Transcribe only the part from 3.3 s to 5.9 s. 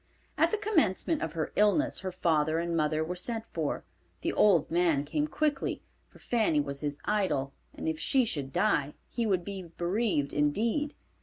for. The old man came quickly,